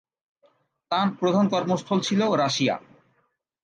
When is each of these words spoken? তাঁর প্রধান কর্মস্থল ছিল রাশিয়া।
তাঁর 0.91 1.07
প্রধান 1.19 1.45
কর্মস্থল 1.47 1.99
ছিল 1.99 2.21
রাশিয়া। 2.35 2.75